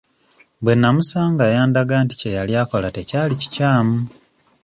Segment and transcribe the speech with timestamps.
[0.63, 3.97] Bwe nnamusanga yandaga nti kye yaliko tekyali kikyamu.